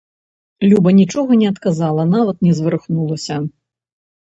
[0.71, 3.35] Люба нічога не адказала, нават не зварухнулася.